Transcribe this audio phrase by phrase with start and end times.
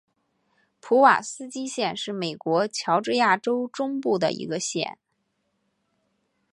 [0.79, 4.97] 普瓦斯基县是美国乔治亚州中部的一个县。